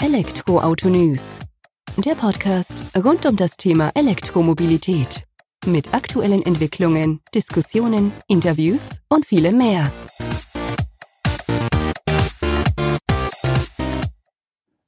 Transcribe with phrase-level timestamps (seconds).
[0.00, 1.40] Elektroauto News.
[1.96, 5.24] Der Podcast rund um das Thema Elektromobilität.
[5.66, 9.90] Mit aktuellen Entwicklungen, Diskussionen, Interviews und vielem mehr.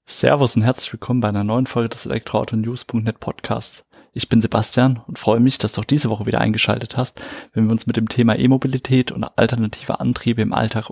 [0.07, 3.83] Servus und herzlich willkommen bei einer neuen Folge des Elektroauto-News.net Podcasts.
[4.13, 7.21] Ich bin Sebastian und freue mich, dass du auch diese Woche wieder eingeschaltet hast,
[7.53, 10.91] wenn wir uns mit dem Thema E-Mobilität und alternative Antriebe im Alltag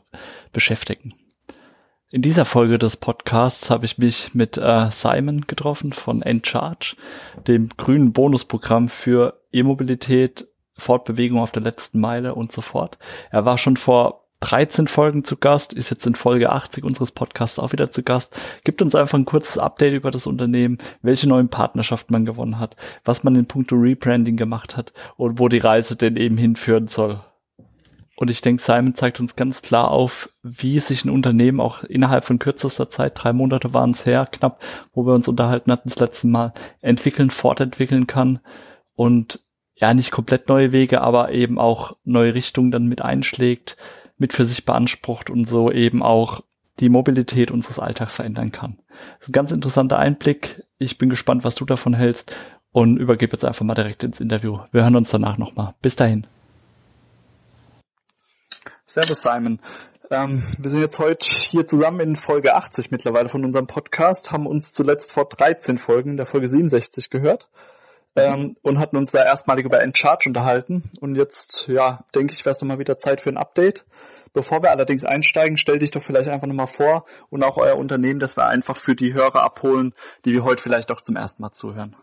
[0.52, 1.14] beschäftigen.
[2.10, 6.96] In dieser Folge des Podcasts habe ich mich mit äh, Simon getroffen von Encharge,
[7.46, 12.96] dem grünen Bonusprogramm für E-Mobilität, Fortbewegung auf der letzten Meile und so fort.
[13.30, 17.58] Er war schon vor 13 Folgen zu Gast, ist jetzt in Folge 80 unseres Podcasts
[17.58, 18.34] auch wieder zu Gast.
[18.64, 22.74] Gibt uns einfach ein kurzes Update über das Unternehmen, welche neuen Partnerschaften man gewonnen hat,
[23.04, 27.20] was man in puncto Rebranding gemacht hat und wo die Reise denn eben hinführen soll.
[28.18, 32.24] Und ich denke, Simon zeigt uns ganz klar auf, wie sich ein Unternehmen auch innerhalb
[32.24, 34.60] von kürzester Zeit, drei Monate waren es her, knapp,
[34.92, 38.40] wo wir uns unterhalten hatten das letzte Mal, entwickeln, fortentwickeln kann
[38.96, 39.38] und
[39.76, 43.76] ja, nicht komplett neue Wege, aber eben auch neue Richtungen dann mit einschlägt,
[44.16, 46.42] mit für sich beansprucht und so eben auch
[46.80, 48.78] die Mobilität unseres Alltags verändern kann.
[49.28, 50.64] Ein ganz interessanter Einblick.
[50.78, 52.34] Ich bin gespannt, was du davon hältst
[52.72, 54.58] und übergebe jetzt einfach mal direkt ins Interview.
[54.72, 55.76] Wir hören uns danach nochmal.
[55.82, 56.26] Bis dahin.
[58.90, 59.60] Servus Simon.
[60.10, 64.46] Ähm, wir sind jetzt heute hier zusammen in Folge 80 mittlerweile von unserem Podcast, haben
[64.46, 67.48] uns zuletzt vor 13 Folgen, der Folge 67 gehört
[68.16, 70.90] ähm, und hatten uns da erstmalig über Encharge unterhalten.
[71.02, 73.84] Und jetzt, ja, denke ich, wäre es nochmal wieder Zeit für ein Update.
[74.32, 78.20] Bevor wir allerdings einsteigen, stell dich doch vielleicht einfach nochmal vor und auch euer Unternehmen,
[78.20, 79.92] dass wir einfach für die Hörer abholen,
[80.24, 81.94] die wir heute vielleicht auch zum ersten Mal zuhören.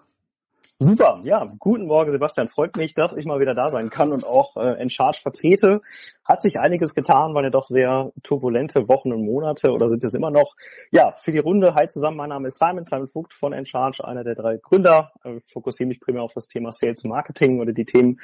[0.78, 2.50] Super, ja, guten Morgen Sebastian.
[2.50, 5.80] Freut mich, dass ich mal wieder da sein kann und auch äh, Encharge vertrete.
[6.26, 10.14] Hat sich einiges getan, waren ja doch sehr turbulente Wochen und Monate oder sind es
[10.14, 10.58] immer noch.
[10.92, 14.26] Ja, für die Runde, hi zusammen, mein Name ist Simon, Simon Vogt von Encharge, einer
[14.26, 15.14] der drei Gründer.
[15.24, 18.20] Ich äh, fokussiere mich primär auf das Thema Sales Marketing oder die Themen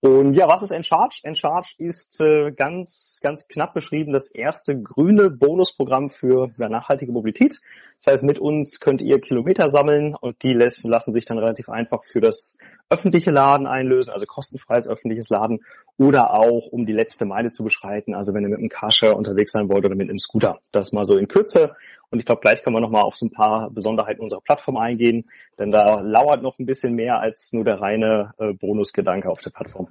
[0.00, 1.22] und ja, was ist Encharge?
[1.24, 7.60] Encharge ist äh, ganz, ganz knapp beschrieben das erste grüne Bonusprogramm für ja, nachhaltige Mobilität.
[7.98, 11.68] Das heißt, mit uns könnt ihr Kilometer sammeln und die lassen, lassen sich dann relativ
[11.68, 12.58] einfach für das
[12.90, 15.60] öffentliche Laden einlösen, also kostenfreies öffentliches Laden
[15.96, 19.52] oder auch um die letzte Meile zu beschreiten, also wenn ihr mit einem Carsharer unterwegs
[19.52, 20.60] sein wollt oder mit einem Scooter.
[20.70, 21.74] Das mal so in Kürze.
[22.10, 25.28] Und ich glaube, gleich können wir nochmal auf so ein paar Besonderheiten unserer Plattform eingehen,
[25.58, 29.50] denn da lauert noch ein bisschen mehr als nur der reine äh, Bonusgedanke auf der
[29.50, 29.88] Plattform.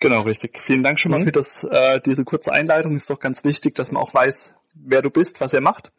[0.00, 0.58] Genau, richtig.
[0.58, 1.24] Vielen Dank schon mal mhm.
[1.24, 2.94] für das, äh, diese kurze Einleitung.
[2.94, 5.92] Ist doch ganz wichtig, dass man auch weiß, wer du bist, was er macht.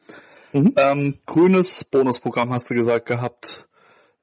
[0.55, 0.73] Mhm.
[0.77, 3.67] Ähm, grünes Bonusprogramm hast du gesagt gehabt.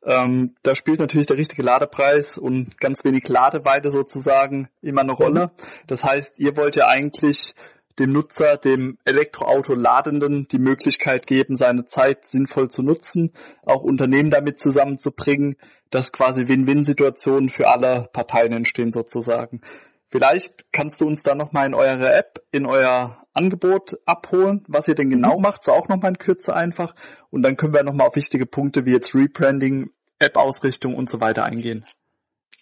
[0.03, 5.51] Ähm, da spielt natürlich der richtige Ladepreis und ganz wenig Ladeweite sozusagen immer eine Rolle.
[5.87, 7.55] Das heißt, ihr wollt ja eigentlich
[7.99, 13.33] dem Nutzer, dem Elektroauto Ladenden die Möglichkeit geben, seine Zeit sinnvoll zu nutzen,
[13.67, 15.57] auch Unternehmen damit zusammenzubringen,
[15.91, 19.61] dass quasi Win-Win-Situationen für alle Parteien entstehen sozusagen.
[20.13, 24.95] Vielleicht kannst du uns da nochmal in eure App, in euer Angebot abholen, was ihr
[24.95, 25.43] denn genau mhm.
[25.43, 26.95] macht, so auch nochmal in Kürze einfach.
[27.31, 31.47] Und dann können wir nochmal auf wichtige Punkte wie jetzt Rebranding, App-Ausrichtung und so weiter
[31.47, 31.87] eingehen.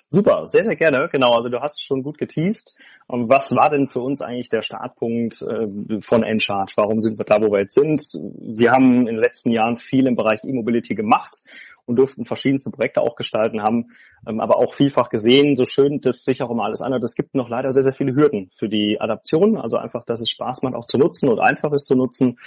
[0.08, 1.08] Super, sehr, sehr gerne.
[1.10, 2.78] Genau, also du hast schon gut geteased.
[3.08, 6.74] Und was war denn für uns eigentlich der Startpunkt äh, von Encharge?
[6.76, 8.00] Warum sind wir da, wo wir jetzt sind?
[8.38, 11.42] Wir haben in den letzten Jahren viel im Bereich E-Mobility gemacht
[11.90, 13.90] und durften verschiedenste Projekte auch gestalten, haben
[14.26, 17.34] ähm, aber auch vielfach gesehen, so schön das sich auch immer alles anhört, es gibt
[17.34, 19.58] noch leider sehr, sehr viele Hürden für die Adaption.
[19.58, 22.38] Also einfach, dass es Spaß macht auch zu nutzen und einfach ist zu nutzen.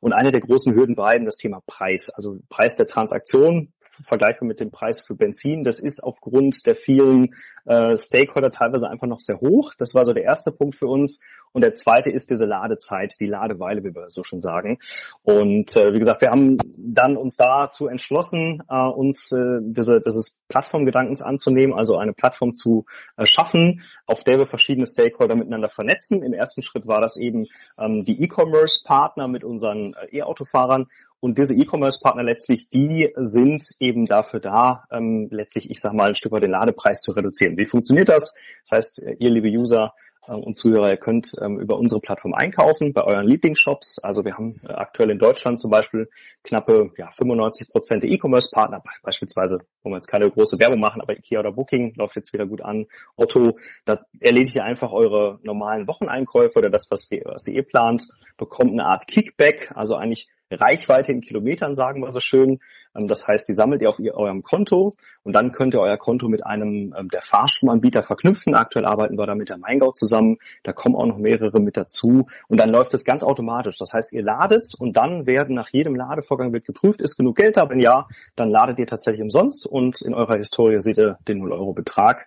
[0.00, 3.72] Und eine der großen Hürden war eben das Thema Preis, also Preis der Transaktion
[4.02, 5.64] vergleichbar mit dem Preis für Benzin.
[5.64, 7.34] Das ist aufgrund der vielen
[7.64, 9.72] äh, Stakeholder teilweise einfach noch sehr hoch.
[9.78, 11.22] Das war so der erste Punkt für uns.
[11.54, 14.78] Und der zweite ist diese Ladezeit, die Ladeweile, wie wir so schon sagen.
[15.22, 20.42] Und äh, wie gesagt, wir haben dann uns dazu entschlossen, äh, uns äh, diese, dieses
[20.48, 26.24] Plattformgedankens anzunehmen, also eine Plattform zu äh, schaffen, auf der wir verschiedene Stakeholder miteinander vernetzen.
[26.24, 27.46] Im ersten Schritt war das eben
[27.78, 30.88] ähm, die E-Commerce-Partner mit unseren äh, E-Autofahrern
[31.24, 36.14] und diese E-Commerce-Partner letztlich, die sind eben dafür da, ähm, letztlich, ich sag mal, ein
[36.16, 37.56] Stück weit den Ladepreis zu reduzieren.
[37.56, 38.34] Wie funktioniert das?
[38.68, 39.94] Das heißt, äh, ihr, liebe User
[40.26, 43.98] und Zuhörer, ihr könnt ähm, über unsere Plattform einkaufen bei euren Lieblingsshops.
[43.98, 46.08] Also wir haben äh, aktuell in Deutschland zum Beispiel
[46.42, 51.16] knappe ja, 95 Prozent der E-Commerce-Partner, beispielsweise, wo wir jetzt keine große Werbung machen, aber
[51.16, 52.86] Ikea oder Booking läuft jetzt wieder gut an.
[53.16, 57.62] Otto, da erledigt ihr einfach eure normalen Wocheneinkäufe oder das, was ihr, was ihr eh
[57.62, 58.04] plant,
[58.36, 62.60] bekommt eine Art Kickback, also eigentlich Reichweite in Kilometern, sagen wir so schön.
[62.94, 66.28] Ähm, das heißt, die sammelt ihr auf eurem Konto und dann könnt ihr euer Konto
[66.28, 68.54] mit einem ähm, der Fahrstromanbieter verknüpfen.
[68.54, 70.38] Aktuell arbeiten wir da mit der Maingau zusammen.
[70.62, 73.78] Da kommen auch noch mehrere mit dazu und dann läuft das ganz automatisch.
[73.78, 77.56] Das heißt, ihr ladet und dann werden nach jedem Ladevorgang wird geprüft, ist genug Geld
[77.56, 77.68] da?
[77.68, 78.06] Wenn ja,
[78.36, 82.26] dann ladet ihr tatsächlich umsonst und in eurer Historie seht ihr den 0 Euro Betrag.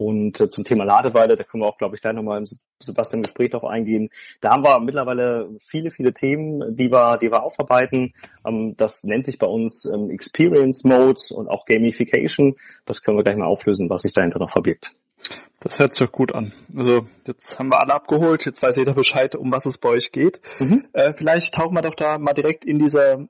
[0.00, 2.46] Und äh, zum Thema Ladeweile, da können wir auch, glaube ich, gleich nochmal im
[2.82, 4.08] Sebastian Gespräch drauf eingehen.
[4.40, 8.14] Da haben wir mittlerweile viele, viele Themen, die wir, die wir aufarbeiten.
[8.46, 12.56] Ähm, das nennt sich bei uns ähm, Experience Mode und auch Gamification.
[12.86, 14.90] Das können wir gleich mal auflösen, was sich dahinter noch verbirgt.
[15.60, 16.54] Das hört sich doch gut an.
[16.74, 20.12] Also jetzt haben wir alle abgeholt, jetzt weiß jeder Bescheid, um was es bei euch
[20.12, 20.40] geht.
[20.60, 20.86] Mhm.
[20.94, 23.28] Äh, vielleicht tauchen wir doch da mal direkt in dieser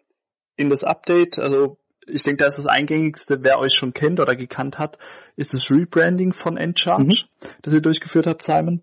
[0.55, 1.40] in das Update.
[1.40, 4.99] Also ich denke, das ist das eingängigste, wer euch schon kennt oder gekannt hat,
[5.37, 7.49] ist das Rebranding von Encharge, mhm.
[7.62, 8.82] das ihr durchgeführt habt, Simon.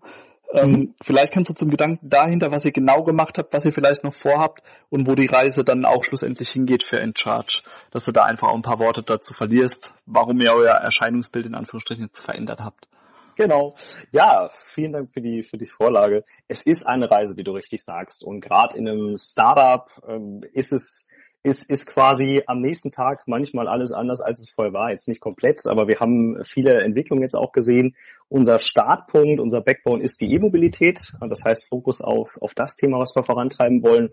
[0.54, 0.94] Ähm, mhm.
[1.02, 4.14] Vielleicht kannst du zum Gedanken dahinter, was ihr genau gemacht habt, was ihr vielleicht noch
[4.14, 8.48] vorhabt und wo die Reise dann auch schlussendlich hingeht für Encharge, dass du da einfach
[8.48, 12.88] auch ein paar Worte dazu verlierst, warum ihr euer Erscheinungsbild in Anführungsstrichen jetzt verändert habt.
[13.36, 13.76] Genau.
[14.10, 16.24] Ja, vielen Dank für die, für die Vorlage.
[16.48, 18.24] Es ist eine Reise, wie du richtig sagst.
[18.24, 21.08] Und gerade in einem Startup ähm, ist es
[21.42, 24.90] ist, ist quasi am nächsten Tag manchmal alles anders, als es vorher war.
[24.90, 27.94] Jetzt nicht komplett, aber wir haben viele Entwicklungen jetzt auch gesehen.
[28.28, 31.14] Unser Startpunkt, unser Backbone ist die E-Mobilität.
[31.20, 34.10] Das heißt Fokus auf, auf das Thema, was wir vorantreiben wollen.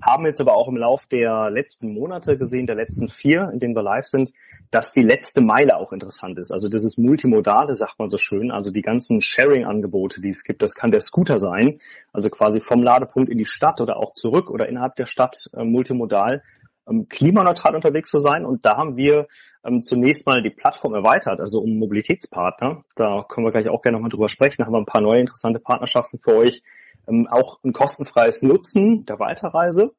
[0.00, 3.76] Haben jetzt aber auch im Lauf der letzten Monate gesehen, der letzten vier, in denen
[3.76, 4.32] wir live sind,
[4.72, 6.50] dass die letzte Meile auch interessant ist.
[6.50, 8.50] Also das ist Multimodale, sagt man so schön.
[8.50, 11.78] Also die ganzen Sharing-Angebote, die es gibt, das kann der Scooter sein.
[12.12, 15.62] Also quasi vom Ladepunkt in die Stadt oder auch zurück oder innerhalb der Stadt äh,
[15.62, 16.42] multimodal
[16.88, 18.44] ähm, klimaneutral unterwegs zu sein.
[18.44, 19.28] Und da haben wir
[19.64, 22.84] ähm, zunächst mal die Plattform erweitert, also um Mobilitätspartner.
[22.96, 24.56] Da können wir gleich auch gerne nochmal drüber sprechen.
[24.58, 26.62] Da haben wir ein paar neue interessante Partnerschaften für euch.
[27.08, 29.92] Ähm, auch ein kostenfreies Nutzen der Weiterreise.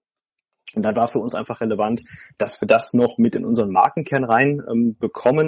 [0.76, 2.02] Und dann war für uns einfach relevant,
[2.38, 4.98] dass wir das noch mit in unseren Markenkern rein ähm,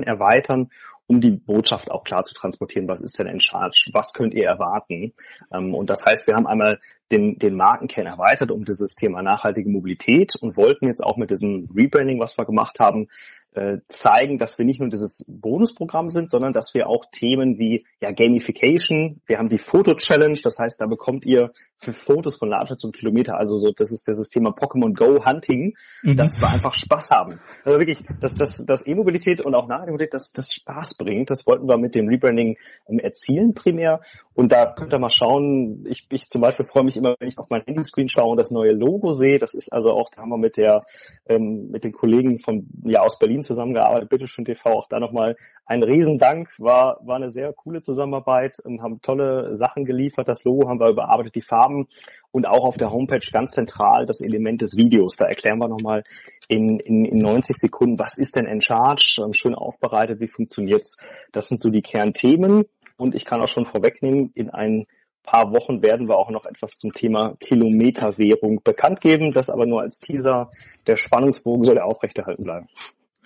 [0.04, 0.70] erweitern
[1.07, 4.46] um die Botschaft auch klar zu transportieren, was ist denn in Charge, was könnt ihr
[4.46, 5.13] erwarten.
[5.54, 6.80] Ähm, und das heißt, wir haben einmal
[7.12, 11.69] den, den Markenkern erweitert um dieses Thema nachhaltige Mobilität und wollten jetzt auch mit diesem
[11.75, 13.07] Rebranding, was wir gemacht haben,
[13.56, 17.86] äh, zeigen, dass wir nicht nur dieses Bonusprogramm sind, sondern dass wir auch Themen wie
[18.01, 22.75] ja, Gamification, wir haben die Foto-Challenge, das heißt, da bekommt ihr für Fotos von Ladestation
[22.75, 25.74] zum Kilometer, also so, das ist dieses Thema Pokémon Go Hunting,
[26.04, 26.18] mhm.
[26.18, 27.40] dass wir einfach Spaß haben.
[27.63, 31.68] Also wirklich, dass das, das E-Mobilität und auch Nachhaltigkeit, dass das Spaß bringt, das wollten
[31.68, 32.57] wir mit dem Rebranding
[32.88, 34.01] ähm, erzielen primär.
[34.33, 37.38] Und da könnt ihr mal schauen, ich, ich zum Beispiel freue mich immer, wenn ich
[37.38, 39.39] auf mein Handyscreen schaue und das neue Logo sehe.
[39.39, 40.83] Das ist also auch, da haben wir mit der,
[41.27, 45.83] ähm, mit den Kollegen von, ja, aus Berlin zusammengearbeitet, bitteschön TV, auch da nochmal ein
[45.83, 50.79] Riesendank, war, war eine sehr coole Zusammenarbeit, und haben tolle Sachen geliefert, das Logo haben
[50.79, 51.88] wir überarbeitet, die Farben
[52.31, 55.15] und auch auf der Homepage ganz zentral das Element des Videos.
[55.15, 56.03] Da erklären wir nochmal
[56.47, 61.00] in, in, in 90 Sekunden, was ist denn Encharge, schön aufbereitet, wie funktioniert's.
[61.31, 62.65] Das sind so die Kernthemen
[62.97, 64.85] und ich kann auch schon vorwegnehmen, in ein
[65.25, 69.31] paar Wochen werden wir auch noch etwas zum Thema Kilometerwährung bekannt geben.
[69.31, 70.51] Das aber nur als Teaser.
[70.85, 72.67] Der Spannungsbogen soll ja aufrechterhalten bleiben.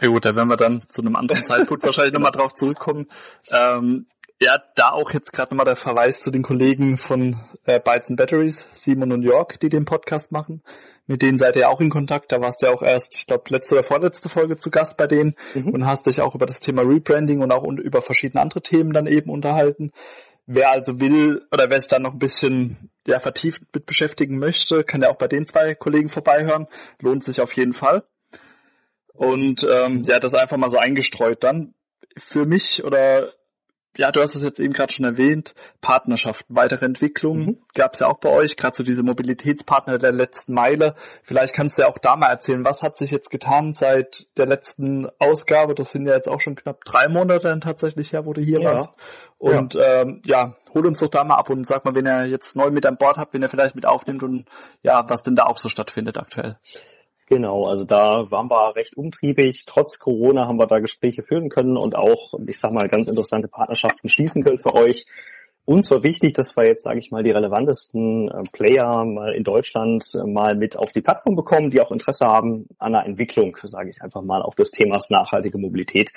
[0.02, 3.08] Ja gut, da werden wir dann zu einem anderen Zeitpunkt wahrscheinlich nochmal drauf zurückkommen.
[3.52, 4.08] Ähm,
[4.42, 8.18] ja, da auch jetzt gerade nochmal der Verweis zu den Kollegen von äh, Bytes and
[8.18, 10.64] Batteries, Simon und York, die den Podcast machen.
[11.08, 12.32] Mit denen seid ihr auch in Kontakt.
[12.32, 15.08] Da warst du ja auch erst, ich glaube, letzte oder vorletzte Folge zu Gast bei
[15.08, 15.72] denen mhm.
[15.72, 19.08] und hast dich auch über das Thema Rebranding und auch über verschiedene andere Themen dann
[19.08, 19.92] eben unterhalten.
[20.46, 24.84] Wer also will oder wer sich dann noch ein bisschen ja, vertieft mit beschäftigen möchte,
[24.84, 26.68] kann ja auch bei den zwei Kollegen vorbeihören.
[27.02, 28.04] Lohnt sich auf jeden Fall.
[29.20, 31.74] Und ähm, ja, das einfach mal so eingestreut dann.
[32.18, 33.34] Für mich oder
[33.98, 37.58] ja, du hast es jetzt eben gerade schon erwähnt, Partnerschaften, weitere Entwicklungen mhm.
[37.74, 40.96] gab es ja auch bei euch, gerade so diese Mobilitätspartner der letzten Meile.
[41.24, 44.46] Vielleicht kannst du ja auch da mal erzählen, was hat sich jetzt getan seit der
[44.46, 45.76] letzten Ausgabe?
[45.76, 48.62] Das sind ja jetzt auch schon knapp drei Monate dann tatsächlich her, wo du hier
[48.62, 48.70] ja.
[48.70, 48.96] warst.
[49.38, 50.02] Und ja.
[50.02, 52.72] Ähm, ja, hol uns doch da mal ab und sag mal, wenn ihr jetzt neu
[52.72, 54.46] mit an Bord habt, wenn ihr vielleicht mit aufnimmt und
[54.82, 56.58] ja, was denn da auch so stattfindet aktuell.
[57.30, 59.66] Genau, also da waren wir recht umtriebig.
[59.68, 63.48] Trotz Corona haben wir da Gespräche führen können und auch, ich sag mal, ganz interessante
[63.48, 65.06] Partnerschaften schließen können für euch.
[65.66, 69.44] Uns war wichtig, dass wir jetzt, sage ich mal, die relevantesten äh, Player mal in
[69.44, 73.56] Deutschland äh, mal mit auf die Plattform bekommen, die auch Interesse haben an der Entwicklung,
[73.62, 76.12] sage ich einfach mal, auch des Themas nachhaltige Mobilität.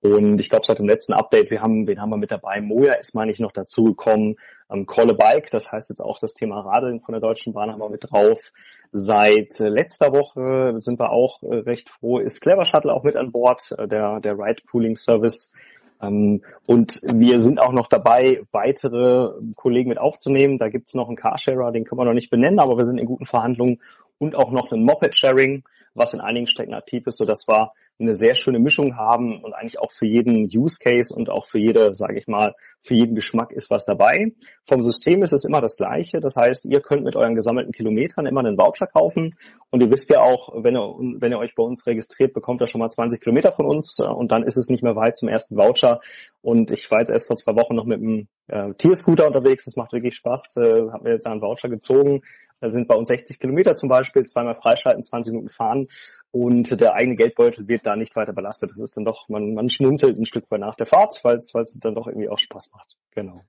[0.00, 2.62] Und ich glaube, seit dem letzten Update, wir haben, wen haben wir mit dabei?
[2.62, 4.36] Moja ist, meine ich, noch dazu gekommen.
[4.70, 7.70] Ähm, Call a Bike, das heißt jetzt auch das Thema Radeln von der Deutschen Bahn
[7.70, 8.52] haben wir mit drauf.
[8.98, 13.14] Seit äh, letzter Woche sind wir auch äh, recht froh, ist Clever Shuttle auch mit
[13.14, 15.52] an Bord, äh, der, der Ride Pooling Service.
[16.00, 20.56] Ähm, und wir sind auch noch dabei, weitere Kollegen mit aufzunehmen.
[20.56, 23.04] Da gibt's noch einen Carsharer, den können wir noch nicht benennen, aber wir sind in
[23.04, 23.80] guten Verhandlungen
[24.18, 25.64] und auch noch ein Moped-Sharing,
[25.96, 29.78] was in einigen Strecken aktiv ist, sodass wir eine sehr schöne Mischung haben und eigentlich
[29.78, 33.50] auch für jeden Use Case und auch für jede, sage ich mal, für jeden Geschmack
[33.52, 34.32] ist was dabei.
[34.66, 36.20] Vom System ist es immer das gleiche.
[36.20, 39.36] Das heißt, ihr könnt mit euren gesammelten Kilometern immer einen Voucher kaufen
[39.70, 42.66] und ihr wisst ja auch, wenn ihr, wenn ihr euch bei uns registriert, bekommt ihr
[42.66, 45.56] schon mal 20 Kilometer von uns und dann ist es nicht mehr weit zum ersten
[45.56, 46.00] Voucher.
[46.42, 49.64] Und ich war jetzt erst vor zwei Wochen noch mit einem äh, Tierscooter unterwegs.
[49.64, 50.56] Das macht wirklich Spaß.
[50.58, 52.22] Äh, hab mir da einen Voucher gezogen
[52.60, 55.86] da sind bei uns 60 Kilometer zum Beispiel, zweimal freischalten, 20 Minuten fahren
[56.30, 58.70] und der eigene Geldbeutel wird da nicht weiter belastet.
[58.70, 61.52] Das ist dann doch, man, man schmunzelt ein Stück weit nach der Fahrt, weil es
[61.52, 62.96] dann doch irgendwie auch Spaß macht.
[63.14, 63.42] Genau.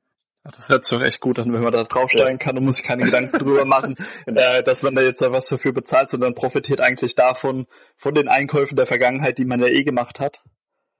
[0.44, 3.04] das hört sich echt gut an, wenn man da draufsteigen kann und muss sich keine
[3.04, 3.96] Gedanken drüber machen,
[4.26, 8.28] äh, dass man da jetzt da was dafür bezahlt, sondern profitiert eigentlich davon, von den
[8.28, 10.42] Einkäufen der Vergangenheit, die man ja eh gemacht hat.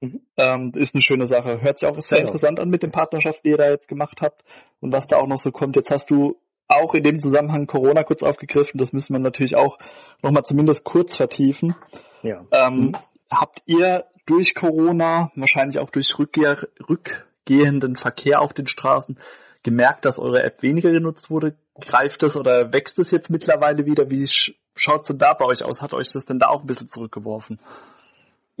[0.00, 0.20] Mhm.
[0.36, 1.60] Ähm, ist eine schöne Sache.
[1.60, 2.28] Hört sich auch sehr genau.
[2.28, 4.44] interessant an mit den Partnerschaften, die ihr da jetzt gemacht habt
[4.80, 5.76] und was da auch noch so kommt.
[5.76, 8.78] Jetzt hast du auch in dem Zusammenhang Corona kurz aufgegriffen.
[8.78, 9.78] Das müssen wir natürlich auch
[10.22, 11.74] nochmal zumindest kurz vertiefen.
[12.22, 12.44] Ja.
[12.52, 12.92] Ähm, mhm.
[13.30, 19.18] Habt ihr durch Corona, wahrscheinlich auch durch Rückkehr, rückgehenden Verkehr auf den Straßen,
[19.62, 21.56] gemerkt, dass eure App weniger genutzt wurde?
[21.80, 24.10] Greift es oder wächst es jetzt mittlerweile wieder?
[24.10, 25.80] Wie schaut es denn da bei euch aus?
[25.80, 27.58] Hat euch das denn da auch ein bisschen zurückgeworfen?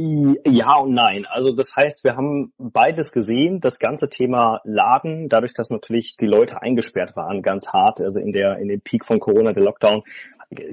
[0.00, 1.26] Ja und nein.
[1.28, 3.58] Also das heißt, wir haben beides gesehen.
[3.58, 8.30] Das ganze Thema Laden, dadurch, dass natürlich die Leute eingesperrt waren, ganz hart, also in
[8.30, 10.04] der in dem Peak von Corona, der Lockdown,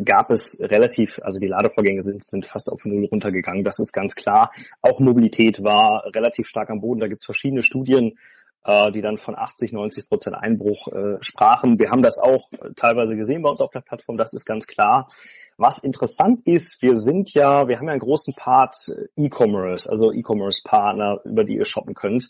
[0.05, 3.63] gab es relativ, also die Ladevorgänge sind, sind fast auf Null runtergegangen.
[3.63, 4.51] Das ist ganz klar.
[4.83, 6.99] Auch Mobilität war relativ stark am Boden.
[6.99, 8.19] Da gibt es verschiedene Studien,
[8.65, 11.79] äh, die dann von 80, 90 Prozent Einbruch äh, sprachen.
[11.79, 14.17] Wir haben das auch teilweise gesehen bei uns auf der Plattform.
[14.17, 15.09] Das ist ganz klar.
[15.57, 20.11] Was interessant ist, wir sind ja, wir haben ja einen großen Part äh, E-Commerce, also
[20.11, 22.27] E-Commerce-Partner, über die ihr shoppen könnt.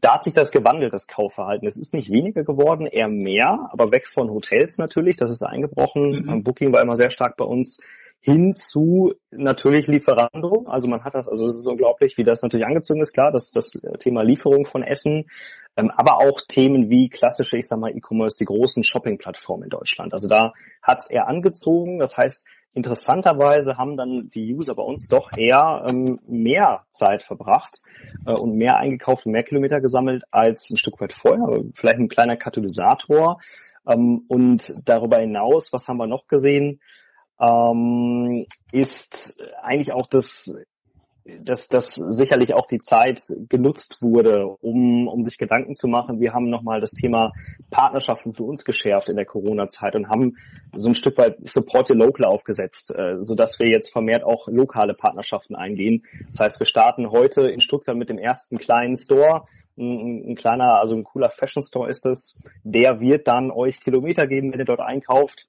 [0.00, 1.66] Da hat sich das gewandelt, das Kaufverhalten.
[1.66, 6.24] Es ist nicht weniger geworden, eher mehr, aber weg von Hotels natürlich, das ist eingebrochen.
[6.26, 6.42] Mhm.
[6.42, 7.82] Booking war immer sehr stark bei uns
[8.20, 10.66] hin zu natürlich Lieferando.
[10.66, 13.50] Also man hat das, also es ist unglaublich, wie das natürlich angezogen ist, klar, das,
[13.50, 15.26] das Thema Lieferung von Essen,
[15.76, 20.12] ähm, aber auch Themen wie klassische, ich sag mal, E-Commerce, die großen Shopping-Plattformen in Deutschland.
[20.12, 21.98] Also da hat es eher angezogen.
[21.98, 27.80] Das heißt, Interessanterweise haben dann die User bei uns doch eher ähm, mehr Zeit verbracht
[28.26, 31.64] äh, und mehr eingekauft und mehr Kilometer gesammelt als ein Stück weit vorher.
[31.74, 33.40] Vielleicht ein kleiner Katalysator.
[33.88, 36.80] Ähm, und darüber hinaus, was haben wir noch gesehen,
[37.40, 40.54] ähm, ist eigentlich auch das
[41.38, 46.20] dass, dass sicherlich auch die Zeit genutzt wurde, um, um sich Gedanken zu machen.
[46.20, 47.32] Wir haben nochmal das Thema
[47.70, 50.36] Partnerschaften für uns geschärft in der Corona-Zeit und haben
[50.74, 54.94] so ein Stück weit Support Your Local aufgesetzt, äh, sodass wir jetzt vermehrt auch lokale
[54.94, 56.04] Partnerschaften eingehen.
[56.30, 59.44] Das heißt, wir starten heute in Stuttgart mit dem ersten kleinen Store,
[59.78, 62.42] ein, ein, kleiner, also ein cooler Fashion Store ist es.
[62.64, 65.48] Der wird dann euch Kilometer geben, wenn ihr dort einkauft.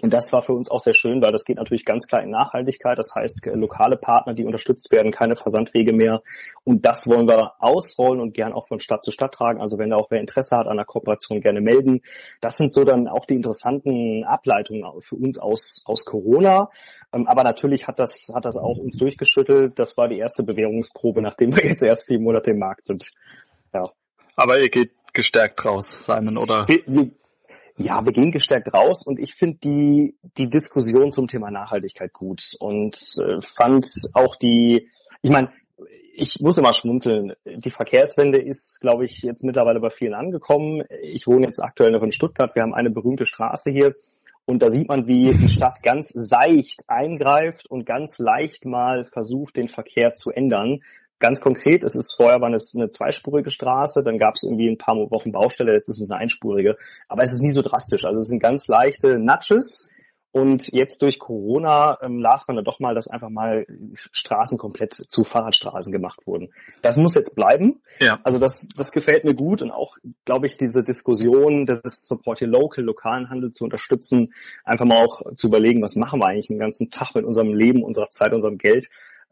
[0.00, 2.30] Und das war für uns auch sehr schön, weil das geht natürlich ganz klar in
[2.30, 2.98] Nachhaltigkeit.
[2.98, 6.22] Das heißt, äh, lokale Partner, die unterstützt werden, keine Versandwege mehr.
[6.64, 9.60] Und das wollen wir ausrollen und gern auch von Stadt zu Stadt tragen.
[9.60, 12.02] Also wenn da auch wer Interesse hat an der Kooperation, gerne melden.
[12.40, 16.70] Das sind so dann auch die interessanten Ableitungen für uns aus, aus Corona.
[17.12, 19.78] Ähm, aber natürlich hat das, hat das auch uns durchgeschüttelt.
[19.78, 23.10] Das war die erste Bewährungsprobe, nachdem wir jetzt erst vier Monate im Markt sind.
[23.72, 23.90] Ja.
[24.36, 26.66] Aber ihr geht gestärkt raus, Simon, oder?
[26.66, 27.10] Wir, wir,
[27.76, 32.52] ja, wir gehen gestärkt raus und ich finde die, die Diskussion zum Thema Nachhaltigkeit gut
[32.60, 34.88] und äh, fand auch die,
[35.22, 35.50] ich meine,
[36.16, 37.32] ich muss immer schmunzeln.
[37.44, 40.84] Die Verkehrswende ist, glaube ich, jetzt mittlerweile bei vielen angekommen.
[41.02, 42.54] Ich wohne jetzt aktuell noch in Stuttgart.
[42.54, 43.96] Wir haben eine berühmte Straße hier.
[44.46, 49.56] Und da sieht man, wie die Stadt ganz seicht eingreift und ganz leicht mal versucht,
[49.56, 50.82] den Verkehr zu ändern.
[51.20, 54.78] Ganz konkret, es ist vorher war es eine zweispurige Straße, dann gab es irgendwie ein
[54.78, 56.76] paar Wochen Baustelle, jetzt ist es eine einspurige.
[57.08, 58.04] Aber es ist nie so drastisch.
[58.04, 59.90] Also es sind ganz leichte Nudges.
[60.34, 64.92] Und jetzt durch Corona ähm, las man dann doch mal, dass einfach mal Straßen komplett
[64.92, 66.52] zu Fahrradstraßen gemacht wurden.
[66.82, 67.82] Das muss jetzt bleiben.
[68.00, 68.18] Ja.
[68.24, 72.48] Also das, das gefällt mir gut und auch, glaube ich, diese Diskussion, das Support hier
[72.48, 76.58] Local, lokalen Handel zu unterstützen, einfach mal auch zu überlegen, was machen wir eigentlich den
[76.58, 78.90] ganzen Tag mit unserem Leben, unserer Zeit, unserem Geld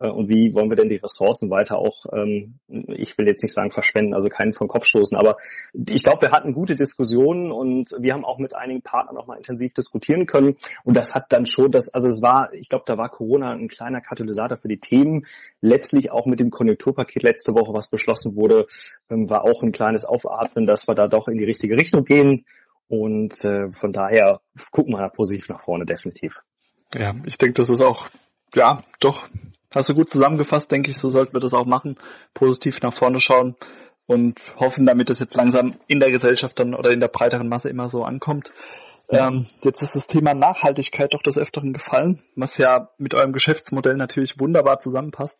[0.08, 3.70] und wie wollen wir denn die Ressourcen weiter auch, ähm, ich will jetzt nicht sagen
[3.70, 5.36] verschwenden, also keinen vom Kopf stoßen, aber
[5.72, 9.36] ich glaube, wir hatten gute Diskussionen und wir haben auch mit einigen Partnern auch mal
[9.36, 12.98] intensiv diskutieren können und das hat dann schon, das, also es war, ich glaube, da
[12.98, 15.26] war Corona ein kleiner Katalysator für die Themen.
[15.60, 18.66] Letztlich auch mit dem Konjunkturpaket letzte Woche, was beschlossen wurde,
[19.10, 22.44] ähm, war auch ein kleines Aufatmen, dass wir da doch in die richtige Richtung gehen
[22.88, 24.40] und äh, von daher
[24.70, 26.40] gucken wir da positiv nach vorne, definitiv.
[26.94, 28.08] Ja, ich denke, das ist auch
[28.54, 29.28] ja, doch
[29.74, 31.96] Hast du gut zusammengefasst, denke ich, so sollten wir das auch machen.
[32.34, 33.56] Positiv nach vorne schauen
[34.06, 37.70] und hoffen, damit das jetzt langsam in der Gesellschaft dann oder in der breiteren Masse
[37.70, 38.52] immer so ankommt.
[39.08, 43.96] Ähm, jetzt ist das Thema Nachhaltigkeit doch des Öfteren gefallen, was ja mit eurem Geschäftsmodell
[43.96, 45.38] natürlich wunderbar zusammenpasst.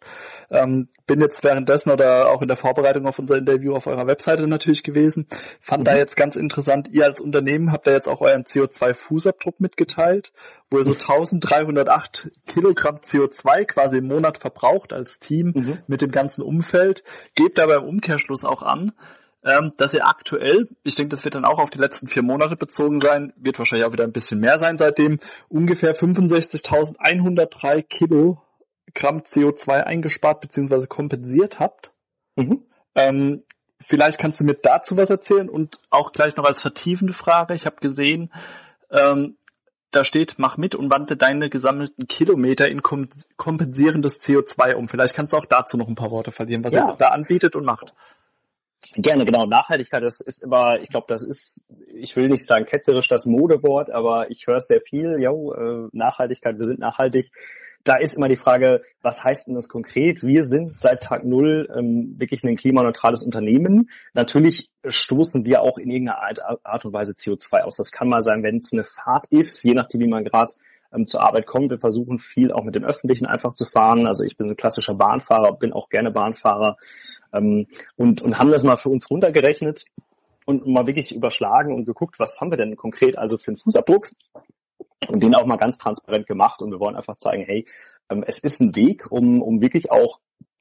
[0.51, 4.47] Ähm, bin jetzt währenddessen oder auch in der Vorbereitung auf unser Interview auf eurer Webseite
[4.47, 5.27] natürlich gewesen.
[5.61, 5.85] Fand mhm.
[5.85, 10.33] da jetzt ganz interessant, ihr als Unternehmen habt da jetzt auch euren CO2-Fußabdruck mitgeteilt,
[10.71, 15.79] wo ihr so 1308 Kilogramm CO2 quasi im Monat verbraucht als Team mhm.
[15.87, 17.05] mit dem ganzen Umfeld.
[17.35, 18.93] Gebt aber im Umkehrschluss auch an,
[19.45, 22.57] ähm, dass ihr aktuell, ich denke, das wird dann auch auf die letzten vier Monate
[22.57, 25.19] bezogen sein, wird wahrscheinlich auch wieder ein bisschen mehr sein seitdem,
[25.49, 30.87] ungefähr 65.103 Kilogramm CO2 eingespart bzw.
[30.87, 31.93] kompensiert habt.
[32.37, 32.63] Mhm.
[32.95, 33.43] Ähm,
[33.81, 37.55] vielleicht kannst du mir dazu was erzählen und auch gleich noch als vertiefende Frage.
[37.55, 38.33] Ich habe gesehen,
[38.91, 39.37] ähm,
[39.91, 44.89] da steht, mach mit und wandle deine gesammelten Kilometer in kompensierendes CO2 um.
[44.89, 46.89] Vielleicht kannst du auch dazu noch ein paar Worte verlieren, was ja.
[46.89, 47.93] ihr da anbietet und macht.
[48.95, 49.47] Gerne, genau.
[49.47, 53.91] Nachhaltigkeit, das ist immer, ich glaube, das ist, ich will nicht sagen ketzerisch das Modewort,
[53.91, 57.31] aber ich höre es sehr viel, ja, äh, Nachhaltigkeit, wir sind nachhaltig.
[57.85, 60.23] Da ist immer die Frage, was heißt denn das konkret?
[60.23, 63.91] Wir sind seit Tag Null ähm, wirklich ein klimaneutrales Unternehmen.
[64.15, 66.21] Natürlich stoßen wir auch in irgendeiner
[66.63, 67.77] Art, und Weise CO2 aus.
[67.77, 70.53] Das kann mal sein, wenn es eine Fahrt ist, je nachdem, wie man gerade
[70.95, 71.71] ähm, zur Arbeit kommt.
[71.71, 74.07] Wir versuchen viel auch mit dem Öffentlichen einfach zu fahren.
[74.07, 76.77] Also ich bin ein klassischer Bahnfahrer, bin auch gerne Bahnfahrer
[77.33, 79.85] ähm, und, und haben das mal für uns runtergerechnet
[80.45, 84.11] und mal wirklich überschlagen und geguckt, was haben wir denn konkret also für einen Fußabdruck
[85.09, 87.67] und den auch mal ganz transparent gemacht und wir wollen einfach zeigen, hey,
[88.11, 90.21] ähm, es ist ein Weg, um, um wirklich auch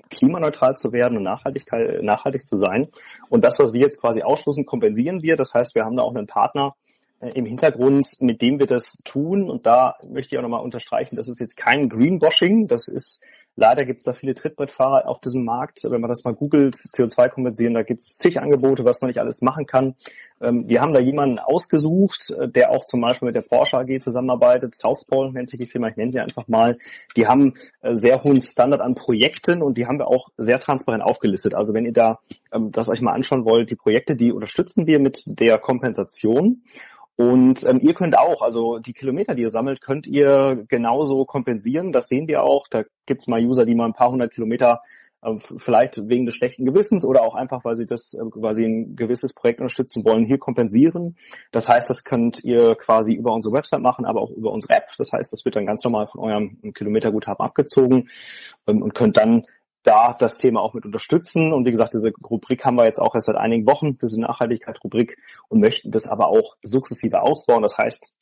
[0.10, 2.90] klimaneutral zu werden und Nachhaltigkeit, nachhaltig zu sein.
[3.30, 5.38] Und das, was wir jetzt quasi ausschließen, kompensieren wir.
[5.38, 6.76] Das heißt, wir haben da auch einen Partner
[7.22, 9.50] äh, im Hintergrund, mit dem wir das tun.
[9.50, 12.68] Und da möchte ich auch nochmal unterstreichen, das ist jetzt kein Greenwashing.
[12.68, 13.24] Das ist
[13.56, 15.84] Leider gibt es da viele Trittbrettfahrer auf diesem Markt.
[15.84, 19.20] Wenn man das mal googelt, CO2 kompensieren, da gibt es zig Angebote, was man nicht
[19.20, 19.96] alles machen kann.
[20.42, 24.00] Ähm, wir haben da jemanden ausgesucht, äh, der auch zum Beispiel mit der Porsche AG
[24.00, 24.76] zusammenarbeitet.
[24.76, 26.78] Southpole nennt sich die Firma, ich nenne sie einfach mal.
[27.18, 31.04] Die haben äh, sehr hohen Standard an Projekten und die haben wir auch sehr transparent
[31.04, 31.54] aufgelistet.
[31.54, 32.20] Also wenn ihr da
[32.54, 36.64] ähm, das euch mal anschauen wollt, die Projekte, die unterstützen wir mit der Kompensation.
[37.22, 41.92] Und ähm, ihr könnt auch, also die Kilometer, die ihr sammelt, könnt ihr genauso kompensieren.
[41.92, 42.68] Das sehen wir auch.
[42.68, 44.82] Da gibt es mal User, die mal ein paar hundert Kilometer
[45.22, 48.66] äh, vielleicht wegen des schlechten Gewissens oder auch einfach, weil sie das, äh, weil sie
[48.66, 51.16] ein gewisses Projekt unterstützen wollen, hier kompensieren.
[51.52, 54.88] Das heißt, das könnt ihr quasi über unsere Website machen, aber auch über unsere App.
[54.98, 58.10] Das heißt, das wird dann ganz normal von eurem Kilometerguthaben abgezogen
[58.66, 59.46] ähm, und könnt dann
[59.84, 61.54] da das Thema auch mit unterstützen.
[61.54, 65.18] Und wie gesagt, diese Rubrik haben wir jetzt auch erst seit einigen Wochen, diese Nachhaltigkeit-Rubrik,
[65.50, 67.64] und möchten das aber auch sukzessive ausbauen.
[67.64, 68.14] Das heißt,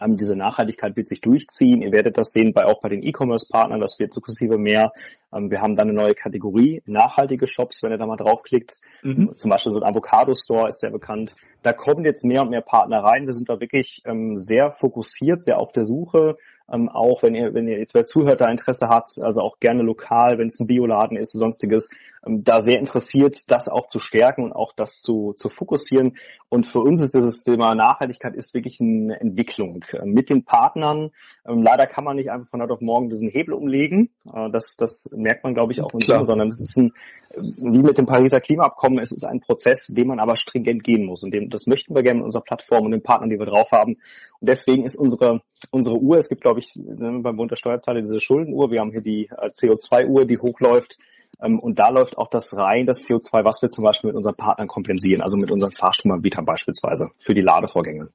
[0.00, 1.82] ähm, diese Nachhaltigkeit wird sich durchziehen.
[1.82, 4.92] Ihr werdet das sehen bei auch bei den E-Commerce-Partnern, das wird sukzessive mehr.
[5.32, 8.80] Ähm, wir haben dann eine neue Kategorie, nachhaltige Shops, wenn ihr da mal draufklickt.
[9.02, 9.36] Mhm.
[9.36, 11.34] Zum Beispiel so ein Avocado-Store ist sehr bekannt.
[11.62, 13.26] Da kommen jetzt mehr und mehr Partner rein.
[13.26, 16.36] Wir sind da wirklich ähm, sehr fokussiert, sehr auf der Suche.
[16.72, 19.82] Ähm, auch wenn ihr, wenn ihr jetzt wer zuhört, da Interesse hat, also auch gerne
[19.82, 21.90] lokal, wenn es ein Bioladen ist, sonstiges,
[22.22, 26.16] da sehr interessiert, das auch zu stärken und auch das zu, zu fokussieren.
[26.50, 31.12] Und für uns ist dieses Thema Nachhaltigkeit ist wirklich eine Entwicklung äh, mit den Partnern.
[31.48, 34.10] Ähm, leider kann man nicht einfach von heute auf morgen diesen Hebel umlegen.
[34.26, 36.92] Äh, das, das merkt man, glaube ich, auch nicht, sondern es ist ein,
[37.36, 41.22] wie mit dem Pariser Klimaabkommen, es ist ein Prozess, den man aber stringent gehen muss.
[41.22, 43.70] Und dem, das möchten wir gerne mit unserer Plattform und den Partnern, die wir drauf
[43.72, 43.96] haben.
[44.40, 48.20] Und deswegen ist unsere, unsere Uhr, es gibt, glaube ich, beim Bund der Steuerzahler diese
[48.20, 48.70] Schuldenuhr.
[48.70, 52.86] Wir haben hier die äh, CO2-Uhr, die hochläuft ähm, und da läuft auch das rein,
[52.86, 57.10] das CO2, was wir zum Beispiel mit unseren Partnern kompensieren, also mit unseren Fahrstromanbietern beispielsweise
[57.18, 58.08] für die Ladevorgänge.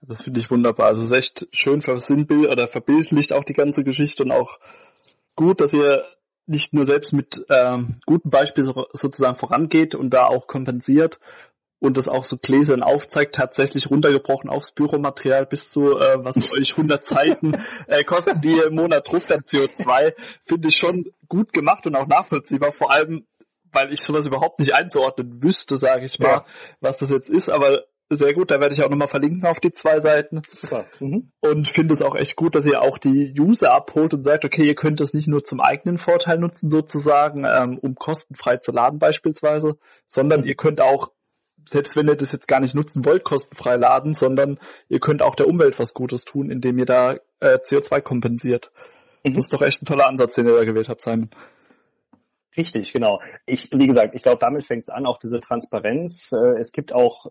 [0.00, 0.88] Das finde ich wunderbar.
[0.88, 4.58] Also es ist echt schön versinnbild oder verbildlicht auch die ganze Geschichte und auch
[5.36, 6.04] gut, dass ihr
[6.46, 11.20] nicht nur selbst mit ähm, gutem Beispiel sozusagen vorangeht und da auch kompensiert,
[11.84, 16.72] und das auch so gläsern aufzeigt, tatsächlich runtergebrochen aufs Büromaterial bis zu, äh, was euch
[16.72, 21.86] 100 Seiten äh, kosten, die im Monat druckt dann CO2, finde ich schon gut gemacht
[21.86, 23.26] und auch nachvollziehbar, vor allem,
[23.70, 26.44] weil ich sowas überhaupt nicht einzuordnen wüsste, sage ich mal, ja.
[26.80, 29.72] was das jetzt ist, aber sehr gut, da werde ich auch nochmal verlinken auf die
[29.72, 30.42] zwei Seiten.
[31.00, 31.32] Mhm.
[31.40, 34.66] Und finde es auch echt gut, dass ihr auch die User abholt und sagt, okay,
[34.66, 38.98] ihr könnt das nicht nur zum eigenen Vorteil nutzen sozusagen, ähm, um kostenfrei zu laden
[38.98, 41.10] beispielsweise, sondern ihr könnt auch
[41.68, 45.34] selbst wenn ihr das jetzt gar nicht nutzen wollt, kostenfrei laden, sondern ihr könnt auch
[45.34, 48.70] der Umwelt was Gutes tun, indem ihr da äh, CO2 kompensiert.
[49.24, 49.34] Mhm.
[49.34, 51.30] Das ist doch echt ein toller Ansatz, den ihr da gewählt habt, Simon.
[52.56, 53.20] Richtig, genau.
[53.46, 56.30] Ich, wie gesagt, ich glaube, damit fängt es an, auch diese Transparenz.
[56.32, 57.26] Äh, es gibt auch,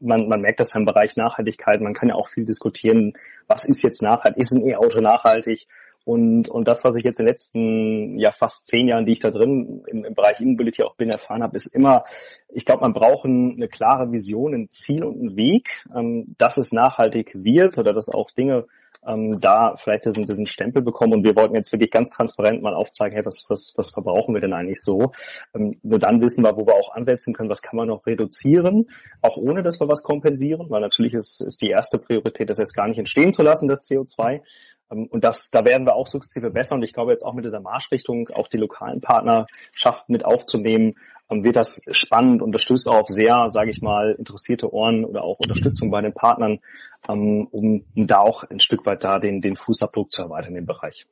[0.00, 3.12] man, man merkt das ja im Bereich Nachhaltigkeit, man kann ja auch viel diskutieren,
[3.46, 5.66] was ist jetzt nachhaltig, ist ein E-Auto nachhaltig?
[6.04, 9.20] Und, und das, was ich jetzt in den letzten ja fast zehn Jahren, die ich
[9.20, 12.04] da drin im, im Bereich E-Mobility auch bin, erfahren habe, ist immer,
[12.48, 16.72] ich glaube, man braucht eine klare Vision, ein Ziel und einen Weg, ähm, dass es
[16.72, 18.66] nachhaltig wird oder dass auch Dinge
[19.06, 21.14] ähm, da vielleicht diesen, diesen Stempel bekommen.
[21.14, 24.40] Und wir wollten jetzt wirklich ganz transparent mal aufzeigen, hey, was, was, was verbrauchen wir
[24.40, 25.12] denn eigentlich so?
[25.54, 28.90] Ähm, nur dann wissen wir, wo wir auch ansetzen können, was kann man noch reduzieren,
[29.20, 32.74] auch ohne, dass wir was kompensieren, weil natürlich ist, ist die erste Priorität, das jetzt
[32.74, 34.42] gar nicht entstehen zu lassen, das CO2.
[34.92, 36.76] Ähm, und das, da werden wir auch sukzessive besser.
[36.76, 40.94] Und ich glaube jetzt auch mit dieser Marschrichtung, auch die lokalen Partnerschaften mit aufzunehmen,
[41.30, 45.04] ähm, wird das spannend und das stößt auch auf sehr, sage ich mal, interessierte Ohren
[45.04, 46.60] oder auch Unterstützung bei den Partnern,
[47.08, 50.66] ähm, um, da auch ein Stück weit da den, den Fußabdruck zu erweitern in dem
[50.66, 51.06] Bereich.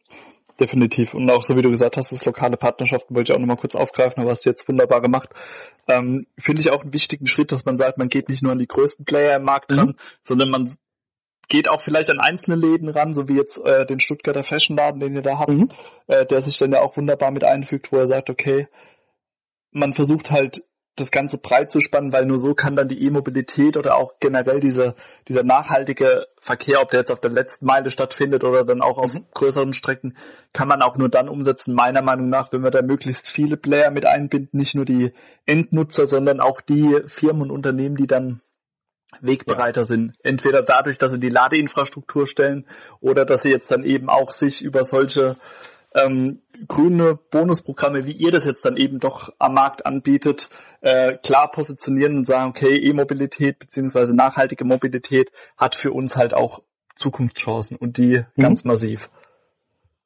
[0.59, 1.15] Definitiv.
[1.15, 3.75] Und auch so wie du gesagt hast, das lokale Partnerschaften wollte ich auch nochmal kurz
[3.75, 5.31] aufgreifen, aber hast du jetzt wunderbar gemacht.
[5.89, 8.59] Ähm, Finde ich auch einen wichtigen Schritt, dass man sagt, man geht nicht nur an
[8.59, 9.97] die größten Player im Markt ran, mhm.
[10.23, 10.71] sondern man
[11.51, 15.15] geht auch vielleicht an einzelne Läden ran, so wie jetzt äh, den Stuttgarter Fashionladen, den
[15.15, 15.69] ihr da habt, mhm.
[16.07, 18.69] äh, der sich dann ja auch wunderbar mit einfügt, wo er sagt, okay,
[19.73, 20.63] man versucht halt
[20.97, 24.61] das Ganze breit zu spannen, weil nur so kann dann die E-Mobilität oder auch generell
[24.61, 24.95] dieser,
[25.29, 29.15] dieser nachhaltige Verkehr, ob der jetzt auf der letzten Meile stattfindet oder dann auch auf
[29.15, 29.27] mhm.
[29.35, 30.17] größeren Strecken,
[30.53, 33.91] kann man auch nur dann umsetzen, meiner Meinung nach, wenn wir da möglichst viele Player
[33.91, 35.13] mit einbinden, nicht nur die
[35.47, 38.41] Endnutzer, sondern auch die Firmen und Unternehmen, die dann
[39.21, 39.87] Wegbereiter ja.
[39.87, 40.15] sind.
[40.23, 42.67] Entweder dadurch, dass sie die Ladeinfrastruktur stellen
[43.01, 45.37] oder dass sie jetzt dann eben auch sich über solche
[45.95, 50.49] ähm, grüne Bonusprogramme, wie ihr das jetzt dann eben doch am Markt anbietet,
[50.83, 56.63] äh, klar positionieren und sagen, okay, E-Mobilität beziehungsweise nachhaltige Mobilität hat für uns halt auch
[56.95, 58.43] Zukunftschancen und die mhm.
[58.43, 59.11] ganz massiv.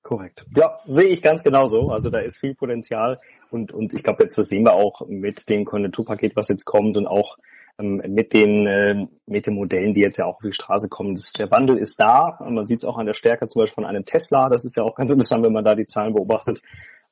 [0.02, 0.44] Korrekt.
[0.54, 1.88] Ja, sehe ich ganz genauso.
[1.88, 5.48] Also da ist viel Potenzial und, und ich glaube, jetzt das sehen wir auch mit
[5.48, 7.38] dem Konjunkturpaket, was jetzt kommt und auch
[7.78, 11.14] ähm, mit den äh, mit den Modellen, die jetzt ja auch auf die Straße kommen.
[11.14, 12.38] Das, der Wandel ist da.
[12.40, 14.48] Man sieht es auch an der Stärke zum Beispiel von einem Tesla.
[14.48, 16.62] Das ist ja auch ganz interessant, wenn man da die Zahlen beobachtet.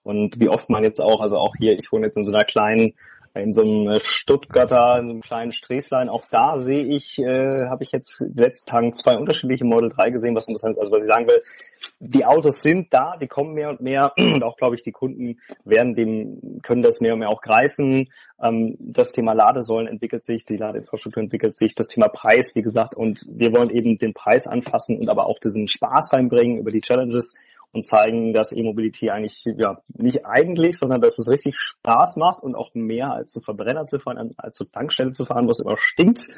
[0.02, 2.44] Und wie oft man jetzt auch, also auch hier, ich wohne jetzt in so einer
[2.44, 2.94] kleinen
[3.34, 7.66] in so einem äh, Stuttgarter, in so einem kleinen Sträßlein, auch da sehe ich, äh,
[7.66, 10.78] habe ich jetzt letzten Tagen zwei unterschiedliche Model 3 gesehen, was interessant ist.
[10.78, 11.40] Also was ich sagen will,
[11.98, 15.40] die Autos sind da, die kommen mehr und mehr und auch, glaube ich, die Kunden
[15.64, 18.10] werden dem, können das mehr und mehr auch greifen.
[18.42, 22.94] Ähm, das Thema Ladesäulen entwickelt sich, die Ladeinfrastruktur entwickelt sich, das Thema Preis, wie gesagt,
[22.94, 26.82] und wir wollen eben den Preis anfassen und aber auch diesen Spaß reinbringen über die
[26.82, 27.38] Challenges
[27.72, 32.54] und zeigen, dass E-Mobility eigentlich, ja, nicht eigentlich, sondern dass es richtig Spaß macht und
[32.54, 35.76] auch mehr als zu Verbrenner zu fahren, als zur Tankstelle zu fahren, wo es immer
[35.78, 36.28] stinkt,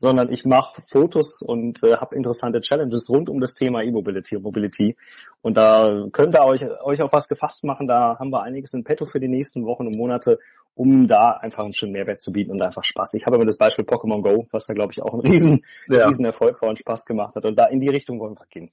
[0.00, 4.44] sondern ich mache Fotos und äh, habe interessante Challenges rund um das Thema E-Mobility und
[4.44, 4.96] Mobility.
[5.42, 7.86] Und da könnt ihr euch, euch auf was gefasst machen.
[7.86, 10.38] Da haben wir einiges in petto für die nächsten Wochen und Monate,
[10.74, 13.14] um da einfach einen schönen Mehrwert zu bieten und einfach Spaß.
[13.14, 16.06] Ich habe immer das Beispiel Pokémon Go, was da glaube ich auch ein riesen, ja.
[16.06, 17.44] riesen Erfolg war und Spaß gemacht hat.
[17.44, 18.70] Und da in die Richtung wollen wir gehen.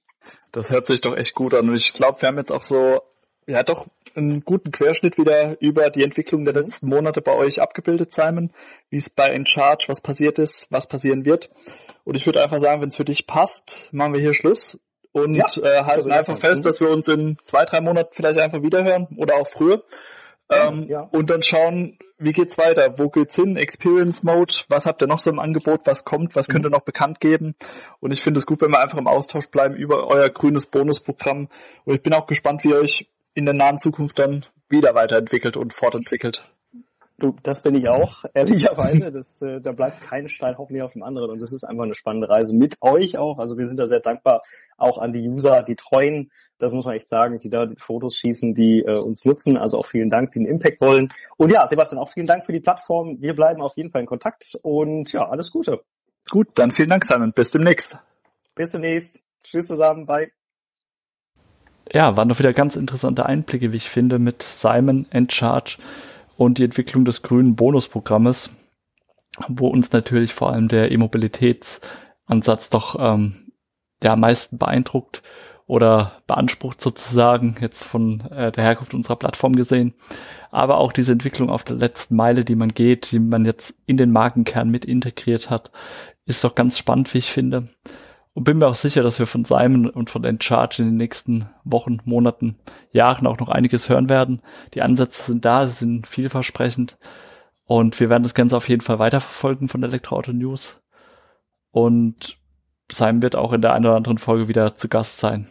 [0.51, 1.69] Das hört sich doch echt gut an.
[1.69, 3.01] Und ich glaube, wir haben jetzt auch so
[3.47, 8.12] ja doch einen guten Querschnitt wieder über die Entwicklung der letzten Monate bei euch abgebildet,
[8.12, 8.51] Simon,
[8.89, 11.49] wie es bei Encharge, was passiert ist, was passieren wird.
[12.03, 14.79] Und ich würde einfach sagen, wenn es für dich passt, machen wir hier Schluss
[15.12, 18.62] und ja, äh, halten einfach fest, dass wir uns in zwei, drei Monaten vielleicht einfach
[18.62, 19.83] wiederhören oder auch früher.
[20.49, 21.01] Ähm, ja.
[21.01, 22.97] Und dann schauen, wie geht's weiter?
[22.97, 23.57] Wo geht's hin?
[23.57, 24.53] Experience Mode?
[24.69, 25.81] Was habt ihr noch so im Angebot?
[25.86, 26.36] Was kommt?
[26.36, 27.55] Was könnt ihr noch bekannt geben?
[27.99, 31.49] Und ich finde es gut, wenn wir einfach im Austausch bleiben über euer grünes Bonusprogramm.
[31.86, 35.57] Und ich bin auch gespannt, wie ihr euch in der nahen Zukunft dann wieder weiterentwickelt
[35.57, 36.43] und fortentwickelt.
[37.19, 39.12] Du, das bin ich auch, ehrlicherweise.
[39.12, 41.95] Das, äh, da bleibt kein Stein hoffentlich auf dem anderen und das ist einfach eine
[41.95, 43.39] spannende Reise mit euch auch.
[43.39, 44.43] Also wir sind da sehr dankbar
[44.77, 48.15] auch an die User, die treuen, das muss man echt sagen, die da die Fotos
[48.15, 49.58] schießen, die äh, uns nutzen.
[49.58, 51.12] Also auch vielen Dank, die einen Impact wollen.
[51.38, 53.19] Und ja, Sebastian, auch vielen Dank für die Plattform.
[53.19, 55.82] Wir bleiben auf jeden Fall in Kontakt und ja, alles Gute.
[56.30, 57.34] Gut, dann vielen Dank, Simon.
[57.34, 57.97] Bis demnächst.
[58.53, 59.23] Bis demnächst.
[59.43, 60.06] Tschüss zusammen.
[60.06, 60.32] Bye.
[61.91, 65.77] Ja, waren doch wieder ganz interessante Einblicke, wie ich finde, mit Simon and Charge
[66.38, 68.52] und die Entwicklung des grünen Bonusprogrammes,
[69.47, 73.52] wo uns natürlich vor allem der E-Mobilitätsansatz doch ähm,
[74.02, 75.23] der am meisten beeindruckt
[75.65, 79.93] oder beansprucht sozusagen, jetzt von äh, der Herkunft unserer Plattform gesehen.
[80.50, 83.97] Aber auch diese Entwicklung auf der letzten Meile, die man geht, die man jetzt in
[83.97, 85.71] den Markenkern mit integriert hat,
[86.26, 87.69] ist doch ganz spannend, wie ich finde.
[88.38, 91.50] Und bin mir auch sicher, dass wir von Simon und von Encharge in den nächsten
[91.63, 92.56] Wochen, Monaten,
[92.91, 94.43] Jahren auch noch einiges hören werden.
[94.76, 97.00] Die Ansätze sind da, sie sind vielversprechend.
[97.65, 100.80] Und wir werden das Ganze auf jeden Fall weiterverfolgen von Elektroauto News.
[101.71, 102.38] Und
[102.91, 105.47] Simon wird auch in der einen oder anderen Folge wieder zu Gast sein.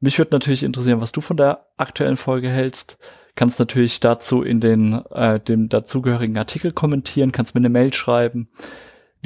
[0.00, 2.98] Mich würde natürlich interessieren, was du von der aktuellen Folge hältst.
[3.36, 8.48] Kannst natürlich dazu in den äh, dem dazugehörigen Artikel kommentieren, kannst mir eine Mail schreiben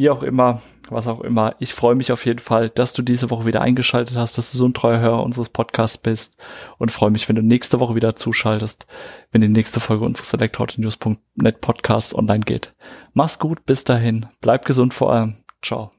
[0.01, 1.55] wie auch immer, was auch immer.
[1.59, 4.57] Ich freue mich auf jeden Fall, dass du diese Woche wieder eingeschaltet hast, dass du
[4.57, 6.39] so ein treuer Hörer unseres Podcasts bist
[6.79, 8.87] und freue mich, wenn du nächste Woche wieder zuschaltest,
[9.31, 12.75] wenn die nächste Folge unseres Elektroautonews.net Podcast online geht.
[13.13, 15.37] Mach's gut, bis dahin, bleib gesund vor allem.
[15.61, 15.91] Ciao.